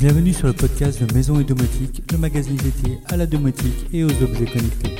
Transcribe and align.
Bienvenue 0.00 0.32
sur 0.32 0.46
le 0.46 0.54
podcast 0.54 1.04
de 1.04 1.12
Maison 1.12 1.38
et 1.40 1.44
Domotique, 1.44 2.10
le 2.10 2.16
magazine 2.16 2.56
dédié 2.56 3.00
à 3.04 3.18
la 3.18 3.26
domotique 3.26 3.86
et 3.92 4.02
aux 4.02 4.22
objets 4.22 4.46
connectés. 4.46 4.96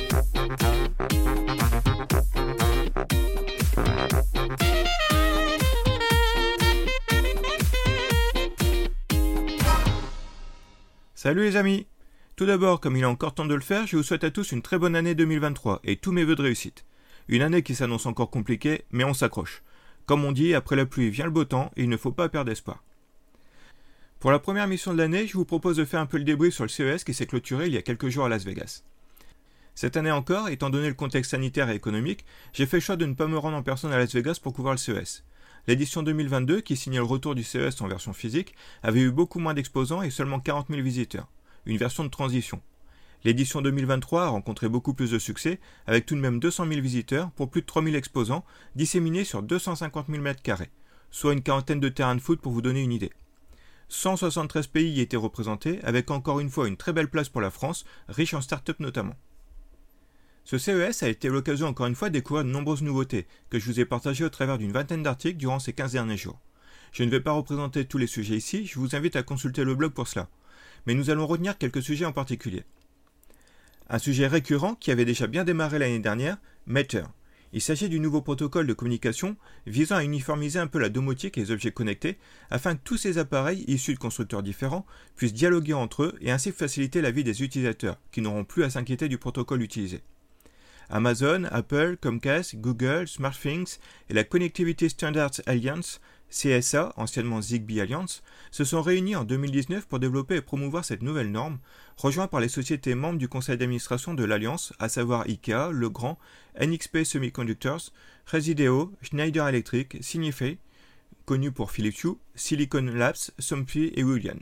Salut 11.15 11.41
les 11.41 11.55
amis 11.55 11.87
Tout 12.35 12.45
d'abord, 12.45 12.79
comme 12.79 12.95
il 12.95 13.01
est 13.01 13.05
encore 13.05 13.33
temps 13.33 13.45
de 13.45 13.55
le 13.55 13.61
faire, 13.61 13.87
je 13.87 13.97
vous 13.97 14.03
souhaite 14.03 14.23
à 14.23 14.29
tous 14.29 14.51
une 14.51 14.61
très 14.61 14.77
bonne 14.77 14.95
année 14.95 15.15
2023 15.15 15.79
et 15.83 15.95
tous 15.95 16.11
mes 16.11 16.25
vœux 16.25 16.35
de 16.35 16.43
réussite. 16.43 16.85
Une 17.27 17.41
année 17.41 17.63
qui 17.63 17.73
s'annonce 17.73 18.05
encore 18.05 18.29
compliquée, 18.29 18.85
mais 18.91 19.03
on 19.03 19.15
s'accroche. 19.15 19.63
Comme 20.05 20.23
on 20.25 20.31
dit, 20.31 20.53
après 20.53 20.75
la 20.75 20.85
pluie 20.85 21.09
vient 21.09 21.25
le 21.25 21.31
beau 21.31 21.45
temps 21.45 21.71
et 21.75 21.85
il 21.85 21.89
ne 21.89 21.97
faut 21.97 22.11
pas 22.11 22.29
perdre 22.29 22.51
espoir. 22.51 22.83
Pour 24.21 24.31
la 24.31 24.37
première 24.37 24.67
mission 24.67 24.93
de 24.93 24.99
l'année, 24.99 25.25
je 25.25 25.33
vous 25.33 25.45
propose 25.45 25.77
de 25.77 25.83
faire 25.83 25.99
un 25.99 26.05
peu 26.05 26.19
le 26.19 26.23
débrief 26.23 26.53
sur 26.53 26.63
le 26.63 26.69
CES 26.69 27.03
qui 27.03 27.15
s'est 27.15 27.25
clôturé 27.25 27.65
il 27.65 27.73
y 27.73 27.77
a 27.77 27.81
quelques 27.81 28.09
jours 28.09 28.25
à 28.25 28.29
Las 28.29 28.45
Vegas. 28.45 28.83
Cette 29.73 29.97
année 29.97 30.11
encore, 30.11 30.49
étant 30.49 30.69
donné 30.69 30.89
le 30.89 30.93
contexte 30.93 31.31
sanitaire 31.31 31.71
et 31.71 31.75
économique, 31.75 32.23
j'ai 32.53 32.67
fait 32.67 32.77
le 32.77 32.81
choix 32.81 32.97
de 32.97 33.07
ne 33.07 33.15
pas 33.15 33.25
me 33.25 33.39
rendre 33.39 33.57
en 33.57 33.63
personne 33.63 33.91
à 33.91 33.97
Las 33.97 34.13
Vegas 34.13 34.37
pour 34.39 34.53
couvrir 34.53 34.73
le 34.73 34.77
CES. 34.77 35.23
L'édition 35.65 36.03
2022, 36.03 36.61
qui 36.61 36.77
signait 36.77 36.97
le 36.97 37.03
retour 37.03 37.33
du 37.33 37.43
CES 37.43 37.81
en 37.81 37.87
version 37.87 38.13
physique, 38.13 38.53
avait 38.83 39.01
eu 39.01 39.09
beaucoup 39.09 39.39
moins 39.39 39.55
d'exposants 39.55 40.03
et 40.03 40.11
seulement 40.11 40.39
40 40.39 40.67
000 40.69 40.83
visiteurs. 40.83 41.27
Une 41.65 41.77
version 41.77 42.03
de 42.03 42.09
transition. 42.09 42.61
L'édition 43.23 43.63
2023 43.63 44.25
a 44.25 44.29
rencontré 44.29 44.69
beaucoup 44.69 44.93
plus 44.93 45.09
de 45.09 45.17
succès, 45.17 45.59
avec 45.87 46.05
tout 46.05 46.13
de 46.13 46.21
même 46.21 46.39
200 46.39 46.67
000 46.67 46.79
visiteurs 46.79 47.31
pour 47.31 47.49
plus 47.49 47.61
de 47.61 47.65
3 47.65 47.83
000 47.83 47.95
exposants, 47.95 48.45
disséminés 48.75 49.23
sur 49.23 49.41
250 49.41 50.05
000 50.11 50.23
m2, 50.23 50.67
soit 51.09 51.33
une 51.33 51.41
quarantaine 51.41 51.79
de 51.79 51.89
terrains 51.89 52.15
de 52.15 52.21
foot 52.21 52.39
pour 52.39 52.51
vous 52.51 52.61
donner 52.61 52.83
une 52.83 52.91
idée. 52.91 53.11
173 53.91 54.67
pays 54.67 54.89
y 54.89 55.01
étaient 55.01 55.17
représentés, 55.17 55.81
avec 55.83 56.11
encore 56.11 56.39
une 56.39 56.49
fois 56.49 56.69
une 56.69 56.77
très 56.77 56.93
belle 56.93 57.09
place 57.09 57.27
pour 57.27 57.41
la 57.41 57.51
France, 57.51 57.83
riche 58.07 58.33
en 58.33 58.39
start-up 58.39 58.79
notamment. 58.79 59.17
Ce 60.45 60.57
CES 60.57 61.03
a 61.03 61.09
été 61.09 61.27
l'occasion 61.27 61.67
encore 61.67 61.87
une 61.87 61.95
fois 61.95 62.07
de 62.07 62.13
découvrir 62.13 62.45
de 62.45 62.49
nombreuses 62.49 62.83
nouveautés, 62.83 63.27
que 63.49 63.59
je 63.59 63.65
vous 63.65 63.81
ai 63.81 63.85
partagées 63.85 64.23
au 64.23 64.29
travers 64.29 64.57
d'une 64.57 64.71
vingtaine 64.71 65.03
d'articles 65.03 65.37
durant 65.37 65.59
ces 65.59 65.73
15 65.73 65.91
derniers 65.91 66.15
jours. 66.15 66.39
Je 66.93 67.03
ne 67.03 67.09
vais 67.09 67.19
pas 67.19 67.33
représenter 67.33 67.83
tous 67.83 67.97
les 67.97 68.07
sujets 68.07 68.37
ici, 68.37 68.65
je 68.65 68.79
vous 68.79 68.95
invite 68.95 69.17
à 69.17 69.23
consulter 69.23 69.65
le 69.65 69.75
blog 69.75 69.91
pour 69.91 70.07
cela. 70.07 70.29
Mais 70.87 70.93
nous 70.93 71.09
allons 71.09 71.27
retenir 71.27 71.57
quelques 71.57 71.83
sujets 71.83 72.05
en 72.05 72.13
particulier. 72.13 72.63
Un 73.89 73.99
sujet 73.99 74.27
récurrent 74.27 74.75
qui 74.75 74.91
avait 74.91 75.03
déjà 75.03 75.27
bien 75.27 75.43
démarré 75.43 75.79
l'année 75.79 75.99
dernière, 75.99 76.37
Matter. 76.65 77.03
Il 77.53 77.61
s'agit 77.61 77.89
du 77.89 77.99
nouveau 77.99 78.21
protocole 78.21 78.65
de 78.65 78.73
communication 78.73 79.35
visant 79.67 79.97
à 79.97 80.03
uniformiser 80.03 80.59
un 80.59 80.67
peu 80.67 80.79
la 80.79 80.87
domotique 80.87 81.37
et 81.37 81.41
les 81.41 81.51
objets 81.51 81.71
connectés 81.71 82.17
afin 82.49 82.75
que 82.75 82.81
tous 82.83 82.97
ces 82.97 83.17
appareils 83.17 83.65
issus 83.67 83.93
de 83.93 83.99
constructeurs 83.99 84.43
différents 84.43 84.85
puissent 85.17 85.33
dialoguer 85.33 85.73
entre 85.73 86.03
eux 86.03 86.17
et 86.21 86.31
ainsi 86.31 86.51
faciliter 86.51 87.01
la 87.01 87.11
vie 87.11 87.25
des 87.25 87.43
utilisateurs 87.43 87.97
qui 88.11 88.21
n'auront 88.21 88.45
plus 88.45 88.63
à 88.63 88.69
s'inquiéter 88.69 89.09
du 89.09 89.17
protocole 89.17 89.61
utilisé. 89.61 90.01
Amazon, 90.89 91.45
Apple, 91.51 91.97
Comcast, 92.01 92.55
Google, 92.57 93.07
SmartThings 93.07 93.77
et 94.09 94.13
la 94.13 94.23
Connectivity 94.23 94.89
Standards 94.89 95.41
Alliance 95.45 96.01
CSA, 96.31 96.93
anciennement 96.95 97.41
Zigbee 97.41 97.81
Alliance, 97.81 98.23
se 98.49 98.63
sont 98.63 98.81
réunis 98.81 99.15
en 99.15 99.23
2019 99.23 99.85
pour 99.85 99.99
développer 99.99 100.37
et 100.37 100.41
promouvoir 100.41 100.85
cette 100.85 101.03
nouvelle 101.03 101.31
norme, 101.31 101.59
rejoint 101.97 102.27
par 102.27 102.39
les 102.39 102.47
sociétés 102.47 102.95
membres 102.95 103.19
du 103.19 103.27
conseil 103.27 103.57
d'administration 103.57 104.13
de 104.13 104.23
l'Alliance, 104.23 104.73
à 104.79 104.89
savoir 104.89 105.27
IKEA, 105.27 105.69
Legrand, 105.71 106.17
NXP 106.59 107.03
Semiconductors, 107.03 107.91
Resideo, 108.25 108.93
Schneider 109.01 109.47
Electric, 109.47 109.97
Signify, 110.01 110.57
connu 111.25 111.51
pour 111.51 111.71
Philips 111.71 112.03
Hue, 112.03 112.17
Silicon 112.33 112.89
Labs, 112.93 113.31
Somfy 113.37 113.91
et 113.95 114.03
William. 114.03 114.39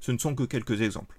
Ce 0.00 0.12
ne 0.12 0.18
sont 0.18 0.34
que 0.34 0.44
quelques 0.44 0.80
exemples. 0.82 1.18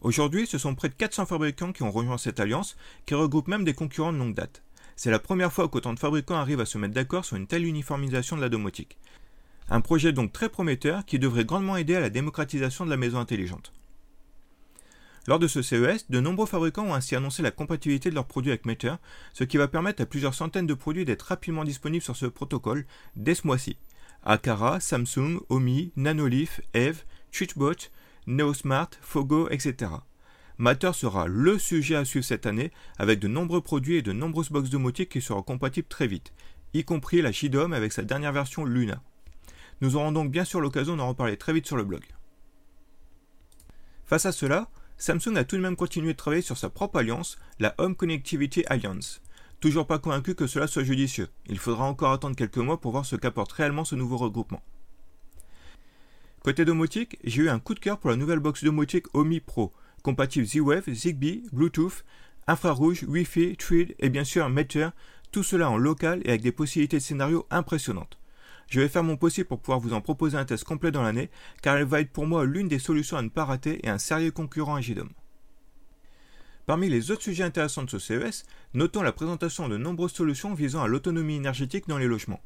Aujourd'hui, 0.00 0.46
ce 0.46 0.56
sont 0.56 0.74
près 0.74 0.88
de 0.88 0.94
400 0.94 1.26
fabricants 1.26 1.72
qui 1.72 1.82
ont 1.82 1.90
rejoint 1.90 2.16
cette 2.16 2.40
alliance, 2.40 2.76
qui 3.04 3.14
regroupe 3.14 3.48
même 3.48 3.64
des 3.64 3.74
concurrents 3.74 4.12
de 4.12 4.18
longue 4.18 4.34
date. 4.34 4.62
C'est 5.02 5.10
la 5.10 5.18
première 5.18 5.50
fois 5.50 5.66
qu'autant 5.66 5.94
de 5.94 5.98
fabricants 5.98 6.34
arrivent 6.34 6.60
à 6.60 6.66
se 6.66 6.76
mettre 6.76 6.92
d'accord 6.92 7.24
sur 7.24 7.38
une 7.38 7.46
telle 7.46 7.64
uniformisation 7.64 8.36
de 8.36 8.42
la 8.42 8.50
domotique. 8.50 8.98
Un 9.70 9.80
projet 9.80 10.12
donc 10.12 10.30
très 10.30 10.50
prometteur 10.50 11.06
qui 11.06 11.18
devrait 11.18 11.46
grandement 11.46 11.78
aider 11.78 11.94
à 11.94 12.00
la 12.00 12.10
démocratisation 12.10 12.84
de 12.84 12.90
la 12.90 12.98
maison 12.98 13.18
intelligente. 13.18 13.72
Lors 15.26 15.38
de 15.38 15.48
ce 15.48 15.62
CES, 15.62 16.10
de 16.10 16.20
nombreux 16.20 16.44
fabricants 16.44 16.84
ont 16.84 16.92
ainsi 16.92 17.16
annoncé 17.16 17.40
la 17.40 17.50
compatibilité 17.50 18.10
de 18.10 18.14
leurs 18.14 18.26
produits 18.26 18.50
avec 18.50 18.66
Meter, 18.66 18.96
ce 19.32 19.44
qui 19.44 19.56
va 19.56 19.68
permettre 19.68 20.02
à 20.02 20.06
plusieurs 20.06 20.34
centaines 20.34 20.66
de 20.66 20.74
produits 20.74 21.06
d'être 21.06 21.22
rapidement 21.22 21.64
disponibles 21.64 22.04
sur 22.04 22.16
ce 22.16 22.26
protocole 22.26 22.84
dès 23.16 23.34
ce 23.34 23.46
mois-ci. 23.46 23.78
Akara, 24.22 24.80
Samsung, 24.80 25.40
Omi, 25.48 25.92
Nanolith, 25.96 26.60
Eve, 26.74 27.04
Twitchbot, 27.32 27.88
NeoSmart, 28.26 28.90
Fogo, 29.00 29.48
etc. 29.48 29.92
Matter 30.60 30.92
sera 30.92 31.26
le 31.26 31.58
sujet 31.58 31.96
à 31.96 32.04
suivre 32.04 32.26
cette 32.26 32.44
année, 32.44 32.70
avec 32.98 33.18
de 33.18 33.28
nombreux 33.28 33.62
produits 33.62 33.96
et 33.96 34.02
de 34.02 34.12
nombreuses 34.12 34.50
box 34.50 34.68
domotiques 34.68 35.08
qui 35.08 35.22
seront 35.22 35.40
compatibles 35.40 35.88
très 35.88 36.06
vite, 36.06 36.34
y 36.74 36.84
compris 36.84 37.22
la 37.22 37.32
Shidom 37.32 37.72
avec 37.72 37.94
sa 37.94 38.02
dernière 38.02 38.34
version 38.34 38.66
Luna. 38.66 39.02
Nous 39.80 39.96
aurons 39.96 40.12
donc 40.12 40.30
bien 40.30 40.44
sûr 40.44 40.60
l'occasion 40.60 40.98
d'en 40.98 41.08
reparler 41.08 41.38
très 41.38 41.54
vite 41.54 41.66
sur 41.66 41.78
le 41.78 41.84
blog. 41.84 42.04
Face 44.04 44.26
à 44.26 44.32
cela, 44.32 44.68
Samsung 44.98 45.36
a 45.36 45.44
tout 45.44 45.56
de 45.56 45.62
même 45.62 45.76
continué 45.76 46.12
de 46.12 46.18
travailler 46.18 46.42
sur 46.42 46.58
sa 46.58 46.68
propre 46.68 46.98
alliance, 46.98 47.38
la 47.58 47.74
Home 47.78 47.96
Connectivity 47.96 48.62
Alliance. 48.66 49.22
Toujours 49.60 49.86
pas 49.86 49.98
convaincu 49.98 50.34
que 50.34 50.46
cela 50.46 50.66
soit 50.66 50.84
judicieux. 50.84 51.30
Il 51.46 51.58
faudra 51.58 51.86
encore 51.86 52.12
attendre 52.12 52.36
quelques 52.36 52.58
mois 52.58 52.82
pour 52.82 52.92
voir 52.92 53.06
ce 53.06 53.16
qu'apporte 53.16 53.52
réellement 53.52 53.86
ce 53.86 53.94
nouveau 53.94 54.18
regroupement. 54.18 54.62
Côté 56.42 56.66
domotique, 56.66 57.18
j'ai 57.24 57.44
eu 57.44 57.48
un 57.48 57.60
coup 57.60 57.72
de 57.72 57.80
cœur 57.80 57.98
pour 57.98 58.10
la 58.10 58.16
nouvelle 58.16 58.40
box 58.40 58.62
domotique 58.62 59.06
Omi 59.14 59.40
Pro, 59.40 59.72
compatible 60.02 60.46
Z-Wave, 60.46 60.92
Zigbee, 60.92 61.44
Bluetooth, 61.52 62.04
infrarouge, 62.46 63.04
Wi-Fi, 63.04 63.56
Thread 63.56 63.94
et 63.98 64.10
bien 64.10 64.24
sûr 64.24 64.48
Meter, 64.48 64.88
tout 65.32 65.42
cela 65.42 65.70
en 65.70 65.76
local 65.76 66.20
et 66.24 66.30
avec 66.30 66.42
des 66.42 66.52
possibilités 66.52 66.98
de 66.98 67.02
scénario 67.02 67.46
impressionnantes. 67.50 68.18
Je 68.68 68.80
vais 68.80 68.88
faire 68.88 69.02
mon 69.02 69.16
possible 69.16 69.48
pour 69.48 69.60
pouvoir 69.60 69.80
vous 69.80 69.92
en 69.92 70.00
proposer 70.00 70.36
un 70.36 70.44
test 70.44 70.64
complet 70.64 70.92
dans 70.92 71.02
l'année, 71.02 71.30
car 71.60 71.76
elle 71.76 71.84
va 71.84 72.00
être 72.00 72.12
pour 72.12 72.26
moi 72.26 72.44
l'une 72.44 72.68
des 72.68 72.78
solutions 72.78 73.16
à 73.16 73.22
ne 73.22 73.28
pas 73.28 73.44
rater 73.44 73.84
et 73.84 73.88
un 73.88 73.98
sérieux 73.98 74.30
concurrent 74.30 74.76
à 74.76 74.80
JDOM. 74.80 75.10
Parmi 76.66 76.88
les 76.88 77.10
autres 77.10 77.22
sujets 77.22 77.42
intéressants 77.42 77.82
de 77.82 77.90
ce 77.90 77.98
CES, 77.98 78.44
notons 78.74 79.02
la 79.02 79.10
présentation 79.10 79.68
de 79.68 79.76
nombreuses 79.76 80.12
solutions 80.12 80.54
visant 80.54 80.82
à 80.82 80.86
l'autonomie 80.86 81.36
énergétique 81.36 81.88
dans 81.88 81.98
les 81.98 82.06
logements. 82.06 82.40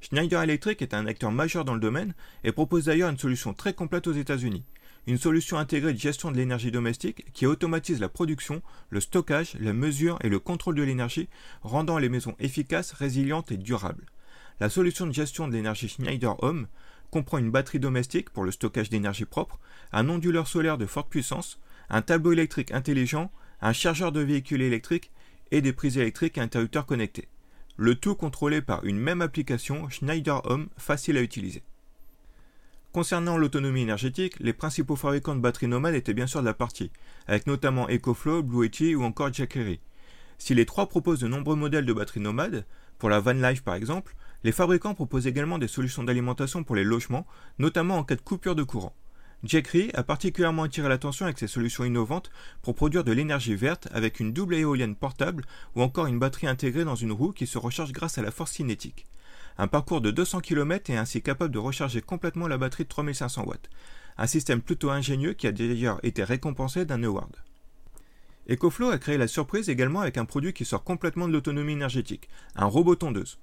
Schneider 0.00 0.42
Electric 0.42 0.82
est 0.82 0.94
un 0.94 1.06
acteur 1.06 1.30
majeur 1.30 1.64
dans 1.64 1.74
le 1.74 1.80
domaine 1.80 2.14
et 2.42 2.50
propose 2.50 2.86
d'ailleurs 2.86 3.10
une 3.10 3.18
solution 3.18 3.54
très 3.54 3.74
complète 3.74 4.08
aux 4.08 4.12
États-Unis 4.12 4.64
une 5.08 5.16
solution 5.16 5.56
intégrée 5.56 5.94
de 5.94 5.98
gestion 5.98 6.30
de 6.30 6.36
l'énergie 6.36 6.70
domestique 6.70 7.32
qui 7.32 7.46
automatise 7.46 7.98
la 7.98 8.10
production, 8.10 8.60
le 8.90 9.00
stockage, 9.00 9.54
la 9.58 9.72
mesure 9.72 10.18
et 10.22 10.28
le 10.28 10.38
contrôle 10.38 10.74
de 10.74 10.82
l'énergie, 10.82 11.30
rendant 11.62 11.96
les 11.96 12.10
maisons 12.10 12.36
efficaces, 12.38 12.92
résilientes 12.92 13.50
et 13.50 13.56
durables. 13.56 14.04
La 14.60 14.68
solution 14.68 15.06
de 15.06 15.12
gestion 15.12 15.48
de 15.48 15.54
l'énergie 15.54 15.88
Schneider 15.88 16.36
Home 16.44 16.66
comprend 17.10 17.38
une 17.38 17.50
batterie 17.50 17.80
domestique 17.80 18.28
pour 18.28 18.44
le 18.44 18.50
stockage 18.50 18.90
d'énergie 18.90 19.24
propre, 19.24 19.58
un 19.92 20.10
onduleur 20.10 20.46
solaire 20.46 20.76
de 20.76 20.84
forte 20.84 21.08
puissance, 21.08 21.58
un 21.88 22.02
tableau 22.02 22.32
électrique 22.32 22.72
intelligent, 22.72 23.32
un 23.62 23.72
chargeur 23.72 24.12
de 24.12 24.20
véhicules 24.20 24.60
électriques 24.60 25.10
et 25.50 25.62
des 25.62 25.72
prises 25.72 25.96
électriques 25.96 26.36
et 26.36 26.42
interrupteurs 26.42 26.84
connectés. 26.84 27.28
Le 27.78 27.94
tout 27.94 28.14
contrôlé 28.14 28.60
par 28.60 28.84
une 28.84 28.98
même 28.98 29.22
application 29.22 29.88
Schneider 29.88 30.42
Home 30.44 30.68
facile 30.76 31.16
à 31.16 31.22
utiliser. 31.22 31.62
Concernant 32.92 33.36
l'autonomie 33.36 33.82
énergétique, 33.82 34.36
les 34.40 34.54
principaux 34.54 34.96
fabricants 34.96 35.34
de 35.34 35.40
batteries 35.40 35.68
nomades 35.68 35.94
étaient 35.94 36.14
bien 36.14 36.26
sûr 36.26 36.40
de 36.40 36.46
la 36.46 36.54
partie, 36.54 36.90
avec 37.26 37.46
notamment 37.46 37.86
EcoFlow, 37.86 38.42
Blue 38.42 38.64
Yeti 38.64 38.94
ou 38.94 39.02
encore 39.02 39.32
Jackery. 39.32 39.78
Si 40.38 40.54
les 40.54 40.64
trois 40.64 40.88
proposent 40.88 41.20
de 41.20 41.28
nombreux 41.28 41.54
modèles 41.54 41.84
de 41.84 41.92
batteries 41.92 42.20
nomades, 42.20 42.64
pour 42.98 43.10
la 43.10 43.20
van 43.20 43.34
life 43.34 43.62
par 43.62 43.74
exemple, 43.74 44.16
les 44.42 44.52
fabricants 44.52 44.94
proposent 44.94 45.26
également 45.26 45.58
des 45.58 45.68
solutions 45.68 46.02
d'alimentation 46.02 46.64
pour 46.64 46.76
les 46.76 46.84
logements, 46.84 47.26
notamment 47.58 47.98
en 47.98 48.04
cas 48.04 48.16
de 48.16 48.22
coupure 48.22 48.54
de 48.54 48.62
courant. 48.62 48.94
Jackery 49.44 49.90
a 49.92 50.02
particulièrement 50.02 50.62
attiré 50.62 50.88
l'attention 50.88 51.26
avec 51.26 51.38
ses 51.38 51.46
solutions 51.46 51.84
innovantes 51.84 52.30
pour 52.62 52.74
produire 52.74 53.04
de 53.04 53.12
l'énergie 53.12 53.54
verte 53.54 53.86
avec 53.92 54.18
une 54.18 54.32
double 54.32 54.54
éolienne 54.54 54.96
portable 54.96 55.44
ou 55.76 55.82
encore 55.82 56.06
une 56.06 56.18
batterie 56.18 56.46
intégrée 56.46 56.84
dans 56.84 56.96
une 56.96 57.12
roue 57.12 57.32
qui 57.32 57.46
se 57.46 57.58
recharge 57.58 57.92
grâce 57.92 58.16
à 58.16 58.22
la 58.22 58.30
force 58.30 58.52
cinétique 58.52 59.06
un 59.58 59.66
parcours 59.66 60.00
de 60.00 60.12
200 60.12 60.40
km 60.40 60.90
est 60.90 60.96
ainsi 60.96 61.20
capable 61.20 61.52
de 61.52 61.58
recharger 61.58 62.00
complètement 62.00 62.46
la 62.46 62.58
batterie 62.58 62.84
de 62.84 62.88
3500 62.88 63.44
watts. 63.44 63.68
Un 64.16 64.28
système 64.28 64.62
plutôt 64.62 64.90
ingénieux 64.90 65.32
qui 65.32 65.48
a 65.48 65.52
d'ailleurs 65.52 65.98
été 66.04 66.22
récompensé 66.22 66.84
d'un 66.84 67.02
award. 67.02 67.36
EcoFlow 68.48 68.90
a 68.90 68.98
créé 68.98 69.18
la 69.18 69.26
surprise 69.26 69.68
également 69.68 70.00
avec 70.00 70.16
un 70.16 70.24
produit 70.24 70.52
qui 70.52 70.64
sort 70.64 70.84
complètement 70.84 71.26
de 71.26 71.32
l'autonomie 71.32 71.72
énergétique, 71.72 72.28
un 72.54 72.66
robot 72.66 72.94
tondeuse. 72.94 73.38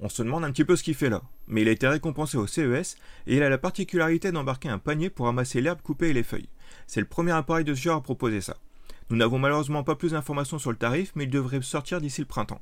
On 0.00 0.08
se 0.08 0.22
demande 0.22 0.44
un 0.44 0.50
petit 0.50 0.64
peu 0.64 0.76
ce 0.76 0.82
qu'il 0.82 0.94
fait 0.94 1.08
là, 1.08 1.22
mais 1.46 1.62
il 1.62 1.68
a 1.68 1.72
été 1.72 1.86
récompensé 1.86 2.36
au 2.36 2.46
CES 2.46 2.96
et 3.26 3.36
il 3.36 3.42
a 3.42 3.48
la 3.48 3.58
particularité 3.58 4.32
d'embarquer 4.32 4.70
un 4.70 4.78
panier 4.78 5.08
pour 5.08 5.26
ramasser 5.26 5.60
l'herbe 5.60 5.82
coupée 5.82 6.08
et 6.08 6.12
les 6.14 6.22
feuilles. 6.22 6.48
C'est 6.86 7.00
le 7.00 7.06
premier 7.06 7.32
appareil 7.32 7.64
de 7.64 7.74
ce 7.74 7.80
genre 7.80 7.98
à 7.98 8.02
proposer 8.02 8.40
ça. 8.40 8.56
Nous 9.08 9.16
n'avons 9.16 9.38
malheureusement 9.38 9.84
pas 9.84 9.96
plus 9.96 10.12
d'informations 10.12 10.58
sur 10.58 10.70
le 10.70 10.76
tarif, 10.76 11.12
mais 11.14 11.24
il 11.24 11.30
devrait 11.30 11.62
sortir 11.62 12.00
d'ici 12.00 12.22
le 12.22 12.26
printemps. 12.26 12.60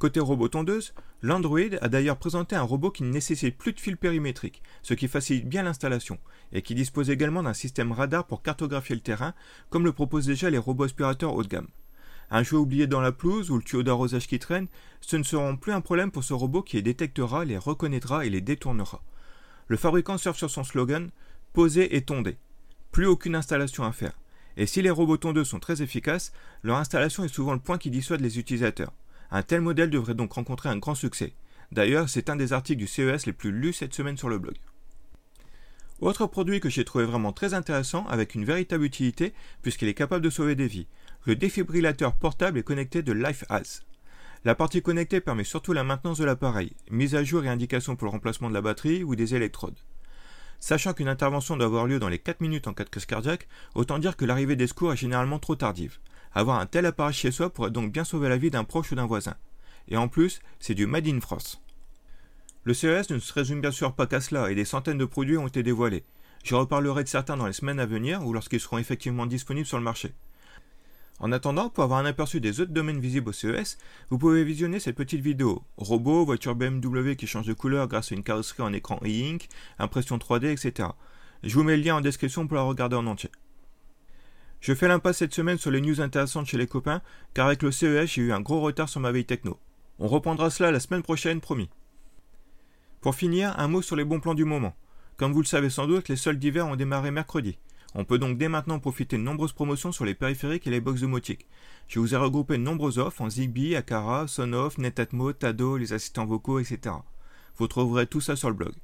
Côté 0.00 0.18
robot 0.18 0.48
tondeuse, 0.48 0.94
l'Android 1.20 1.76
a 1.82 1.88
d'ailleurs 1.90 2.16
présenté 2.16 2.56
un 2.56 2.62
robot 2.62 2.90
qui 2.90 3.02
ne 3.02 3.12
nécessite 3.12 3.58
plus 3.58 3.74
de 3.74 3.80
fil 3.80 3.98
périmétrique, 3.98 4.62
ce 4.80 4.94
qui 4.94 5.08
facilite 5.08 5.46
bien 5.46 5.62
l'installation, 5.62 6.18
et 6.54 6.62
qui 6.62 6.74
dispose 6.74 7.10
également 7.10 7.42
d'un 7.42 7.52
système 7.52 7.92
radar 7.92 8.26
pour 8.26 8.40
cartographier 8.40 8.94
le 8.94 9.02
terrain, 9.02 9.34
comme 9.68 9.84
le 9.84 9.92
proposent 9.92 10.24
déjà 10.24 10.48
les 10.48 10.56
robots 10.56 10.84
aspirateurs 10.84 11.34
haut 11.34 11.42
de 11.42 11.48
gamme. 11.48 11.68
Un 12.30 12.42
jouet 12.42 12.58
oublié 12.58 12.86
dans 12.86 13.02
la 13.02 13.12
pelouse 13.12 13.50
ou 13.50 13.58
le 13.58 13.62
tuyau 13.62 13.82
d'arrosage 13.82 14.26
qui 14.26 14.38
traîne, 14.38 14.68
ce 15.02 15.16
ne 15.16 15.22
seront 15.22 15.58
plus 15.58 15.72
un 15.72 15.82
problème 15.82 16.10
pour 16.10 16.24
ce 16.24 16.32
robot 16.32 16.62
qui 16.62 16.76
les 16.76 16.82
détectera, 16.82 17.44
les 17.44 17.58
reconnaîtra 17.58 18.24
et 18.24 18.30
les 18.30 18.40
détournera. 18.40 19.02
Le 19.68 19.76
fabricant 19.76 20.16
surfe 20.16 20.38
sur 20.38 20.48
son 20.48 20.64
slogan 20.64 21.10
Poser 21.52 21.94
et 21.94 22.00
tonder. 22.00 22.38
Plus 22.90 23.04
aucune 23.04 23.34
installation 23.34 23.84
à 23.84 23.92
faire. 23.92 24.18
Et 24.56 24.64
si 24.64 24.80
les 24.80 24.88
robots 24.88 25.18
tondeux 25.18 25.44
sont 25.44 25.60
très 25.60 25.82
efficaces, 25.82 26.32
leur 26.62 26.78
installation 26.78 27.22
est 27.22 27.28
souvent 27.28 27.52
le 27.52 27.60
point 27.60 27.76
qui 27.76 27.90
dissuade 27.90 28.22
les 28.22 28.38
utilisateurs. 28.38 28.94
Un 29.30 29.42
tel 29.42 29.60
modèle 29.60 29.90
devrait 29.90 30.14
donc 30.14 30.32
rencontrer 30.32 30.68
un 30.68 30.78
grand 30.78 30.94
succès. 30.94 31.32
D'ailleurs, 31.72 32.08
c'est 32.08 32.30
un 32.30 32.36
des 32.36 32.52
articles 32.52 32.78
du 32.78 32.86
CES 32.86 33.26
les 33.26 33.32
plus 33.32 33.52
lus 33.52 33.74
cette 33.74 33.94
semaine 33.94 34.16
sur 34.16 34.28
le 34.28 34.38
blog. 34.38 34.56
Autre 36.00 36.26
produit 36.26 36.60
que 36.60 36.70
j'ai 36.70 36.84
trouvé 36.84 37.04
vraiment 37.04 37.32
très 37.32 37.54
intéressant 37.54 38.06
avec 38.06 38.34
une 38.34 38.44
véritable 38.44 38.84
utilité 38.84 39.34
puisqu'il 39.62 39.88
est 39.88 39.94
capable 39.94 40.24
de 40.24 40.30
sauver 40.30 40.54
des 40.54 40.66
vies, 40.66 40.86
le 41.26 41.36
défibrillateur 41.36 42.14
portable 42.14 42.58
est 42.58 42.62
connecté 42.62 43.02
de 43.02 43.12
LifeAs. 43.12 43.82
La 44.44 44.54
partie 44.54 44.80
connectée 44.80 45.20
permet 45.20 45.44
surtout 45.44 45.74
la 45.74 45.84
maintenance 45.84 46.16
de 46.16 46.24
l'appareil, 46.24 46.72
mise 46.90 47.14
à 47.14 47.22
jour 47.22 47.44
et 47.44 47.48
indication 47.48 47.94
pour 47.94 48.06
le 48.06 48.12
remplacement 48.12 48.48
de 48.48 48.54
la 48.54 48.62
batterie 48.62 49.04
ou 49.04 49.14
des 49.14 49.34
électrodes. 49.34 49.78
Sachant 50.60 50.94
qu'une 50.94 51.08
intervention 51.08 51.58
doit 51.58 51.66
avoir 51.66 51.86
lieu 51.86 51.98
dans 51.98 52.08
les 52.08 52.18
4 52.18 52.40
minutes 52.40 52.66
en 52.66 52.72
cas 52.72 52.84
de 52.84 52.88
crise 52.90 53.04
cardiaque, 53.04 53.48
autant 53.74 53.98
dire 53.98 54.16
que 54.16 54.24
l'arrivée 54.24 54.56
des 54.56 54.66
secours 54.66 54.94
est 54.94 54.96
généralement 54.96 55.38
trop 55.38 55.56
tardive. 55.56 55.98
Avoir 56.32 56.60
un 56.60 56.66
tel 56.66 56.86
appareil 56.86 57.14
chez 57.14 57.30
soi 57.30 57.50
pourrait 57.50 57.70
donc 57.70 57.92
bien 57.92 58.04
sauver 58.04 58.28
la 58.28 58.36
vie 58.36 58.50
d'un 58.50 58.64
proche 58.64 58.92
ou 58.92 58.94
d'un 58.94 59.06
voisin. 59.06 59.34
Et 59.88 59.96
en 59.96 60.08
plus, 60.08 60.40
c'est 60.58 60.74
du 60.74 60.86
Made 60.86 61.08
in 61.08 61.20
France. 61.20 61.60
Le 62.64 62.74
CES 62.74 63.10
ne 63.10 63.18
se 63.18 63.32
résume 63.32 63.60
bien 63.60 63.70
sûr 63.70 63.94
pas 63.94 64.06
qu'à 64.06 64.20
cela 64.20 64.50
et 64.50 64.54
des 64.54 64.64
centaines 64.64 64.98
de 64.98 65.04
produits 65.04 65.38
ont 65.38 65.48
été 65.48 65.62
dévoilés. 65.62 66.04
Je 66.44 66.54
reparlerai 66.54 67.04
de 67.04 67.08
certains 67.08 67.36
dans 67.36 67.46
les 67.46 67.52
semaines 67.52 67.80
à 67.80 67.86
venir 67.86 68.26
ou 68.26 68.32
lorsqu'ils 68.32 68.60
seront 68.60 68.78
effectivement 68.78 69.26
disponibles 69.26 69.66
sur 69.66 69.78
le 69.78 69.84
marché. 69.84 70.12
En 71.18 71.32
attendant, 71.32 71.68
pour 71.68 71.84
avoir 71.84 71.98
un 71.98 72.06
aperçu 72.06 72.40
des 72.40 72.60
autres 72.60 72.72
domaines 72.72 73.00
visibles 73.00 73.28
au 73.28 73.32
CES, 73.32 73.76
vous 74.08 74.16
pouvez 74.16 74.42
visionner 74.42 74.80
cette 74.80 74.96
petite 74.96 75.20
vidéo. 75.20 75.62
Robots, 75.76 76.24
voitures 76.24 76.54
BMW 76.54 77.14
qui 77.14 77.26
changent 77.26 77.46
de 77.46 77.52
couleur 77.52 77.88
grâce 77.88 78.10
à 78.10 78.14
une 78.14 78.22
carrosserie 78.22 78.62
en 78.62 78.72
écran 78.72 78.98
e-ink, 79.04 79.48
impression 79.78 80.16
3D, 80.16 80.46
etc. 80.46 80.88
Je 81.42 81.54
vous 81.54 81.62
mets 81.62 81.76
le 81.76 81.82
lien 81.82 81.96
en 81.96 82.00
description 82.00 82.46
pour 82.46 82.56
la 82.56 82.62
regarder 82.62 82.96
en 82.96 83.06
entier. 83.06 83.30
Je 84.60 84.74
fais 84.74 84.88
l'impasse 84.88 85.18
cette 85.18 85.34
semaine 85.34 85.56
sur 85.56 85.70
les 85.70 85.80
news 85.80 86.02
intéressantes 86.02 86.46
chez 86.46 86.58
les 86.58 86.66
copains, 86.66 87.00
car 87.32 87.46
avec 87.46 87.62
le 87.62 87.72
CES, 87.72 88.06
j'ai 88.06 88.22
eu 88.22 88.32
un 88.32 88.42
gros 88.42 88.60
retard 88.60 88.90
sur 88.90 89.00
ma 89.00 89.10
veille 89.10 89.24
techno. 89.24 89.58
On 89.98 90.06
reprendra 90.06 90.50
cela 90.50 90.70
la 90.70 90.80
semaine 90.80 91.02
prochaine, 91.02 91.40
promis. 91.40 91.70
Pour 93.00 93.14
finir, 93.14 93.58
un 93.58 93.68
mot 93.68 93.80
sur 93.80 93.96
les 93.96 94.04
bons 94.04 94.20
plans 94.20 94.34
du 94.34 94.44
moment. 94.44 94.76
Comme 95.16 95.32
vous 95.32 95.40
le 95.40 95.46
savez 95.46 95.70
sans 95.70 95.86
doute, 95.86 96.08
les 96.08 96.16
soldes 96.16 96.38
d'hiver 96.38 96.66
ont 96.66 96.76
démarré 96.76 97.10
mercredi. 97.10 97.58
On 97.94 98.04
peut 98.04 98.18
donc 98.18 98.36
dès 98.36 98.48
maintenant 98.48 98.78
profiter 98.78 99.16
de 99.16 99.22
nombreuses 99.22 99.54
promotions 99.54 99.92
sur 99.92 100.04
les 100.04 100.14
périphériques 100.14 100.66
et 100.66 100.70
les 100.70 100.80
box 100.80 101.00
domotiques. 101.00 101.46
Je 101.88 101.98
vous 101.98 102.14
ai 102.14 102.18
regroupé 102.18 102.58
de 102.58 102.62
nombreuses 102.62 102.98
offres 102.98 103.22
en 103.22 103.30
Zigbee, 103.30 103.76
Akara, 103.76 104.28
Sonoff, 104.28 104.76
Netatmo, 104.76 105.32
Tado, 105.32 105.78
les 105.78 105.94
assistants 105.94 106.26
vocaux, 106.26 106.58
etc. 106.58 106.96
Vous 107.56 107.66
trouverez 107.66 108.06
tout 108.06 108.20
ça 108.20 108.36
sur 108.36 108.48
le 108.48 108.54
blog. 108.54 108.74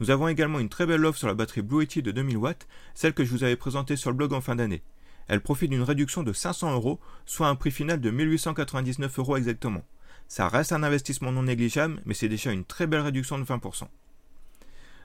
Nous 0.00 0.10
avons 0.10 0.28
également 0.28 0.60
une 0.60 0.68
très 0.68 0.86
belle 0.86 1.04
offre 1.04 1.18
sur 1.18 1.26
la 1.26 1.34
batterie 1.34 1.62
Blue 1.62 1.80
Yeti 1.80 2.02
de 2.02 2.12
2000 2.12 2.36
watts, 2.36 2.68
celle 2.94 3.14
que 3.14 3.24
je 3.24 3.32
vous 3.32 3.42
avais 3.42 3.56
présentée 3.56 3.96
sur 3.96 4.10
le 4.10 4.16
blog 4.16 4.32
en 4.32 4.40
fin 4.40 4.54
d'année. 4.54 4.82
Elle 5.28 5.40
profite 5.42 5.70
d'une 5.70 5.82
réduction 5.82 6.22
de 6.22 6.32
500 6.32 6.72
euros, 6.72 6.98
soit 7.26 7.48
un 7.48 7.54
prix 7.54 7.70
final 7.70 8.00
de 8.00 8.10
1899 8.10 9.18
euros 9.18 9.36
exactement. 9.36 9.84
Ça 10.26 10.48
reste 10.48 10.72
un 10.72 10.82
investissement 10.82 11.32
non 11.32 11.44
négligeable, 11.44 12.02
mais 12.04 12.14
c'est 12.14 12.28
déjà 12.28 12.52
une 12.52 12.64
très 12.64 12.86
belle 12.86 13.00
réduction 13.00 13.38
de 13.38 13.44
20%. 13.44 13.88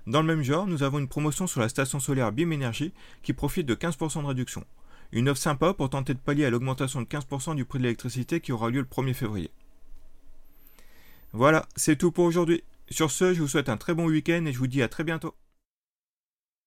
Dans 0.07 0.21
le 0.21 0.27
même 0.27 0.43
genre, 0.43 0.67
nous 0.67 0.83
avons 0.83 0.99
une 0.99 1.07
promotion 1.07 1.47
sur 1.47 1.61
la 1.61 1.69
station 1.69 1.99
solaire 1.99 2.31
BIM 2.31 2.51
Energy 2.51 2.93
qui 3.21 3.31
profite 3.31 3.65
de 3.65 3.75
15% 3.75 4.21
de 4.21 4.27
réduction. 4.27 4.65
Une 5.13 5.29
offre 5.29 5.41
sympa 5.41 5.73
pour 5.73 5.89
tenter 5.89 6.13
de 6.13 6.19
pallier 6.19 6.45
à 6.45 6.49
l'augmentation 6.49 7.01
de 7.01 7.07
15% 7.07 7.55
du 7.55 7.65
prix 7.65 7.79
de 7.79 7.83
l'électricité 7.83 8.41
qui 8.41 8.51
aura 8.51 8.69
lieu 8.69 8.79
le 8.79 8.85
1er 8.85 9.13
février. 9.13 9.51
Voilà, 11.31 11.65
c'est 11.75 11.95
tout 11.95 12.11
pour 12.11 12.25
aujourd'hui. 12.25 12.63
Sur 12.89 13.11
ce, 13.11 13.33
je 13.33 13.41
vous 13.41 13.47
souhaite 13.47 13.69
un 13.69 13.77
très 13.77 13.93
bon 13.93 14.05
week-end 14.05 14.45
et 14.45 14.51
je 14.51 14.59
vous 14.59 14.67
dis 14.67 14.81
à 14.81 14.87
très 14.87 15.03
bientôt. 15.03 15.35